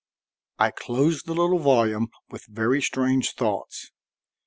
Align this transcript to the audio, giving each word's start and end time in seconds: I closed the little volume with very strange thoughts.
I 0.57 0.71
closed 0.71 1.27
the 1.27 1.35
little 1.35 1.59
volume 1.59 2.07
with 2.31 2.47
very 2.47 2.81
strange 2.81 3.35
thoughts. 3.35 3.91